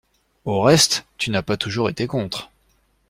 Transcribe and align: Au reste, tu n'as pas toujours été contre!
Au 0.45 0.61
reste, 0.63 1.05
tu 1.19 1.29
n'as 1.29 1.43
pas 1.43 1.57
toujours 1.57 1.87
été 1.87 2.07
contre! 2.07 2.49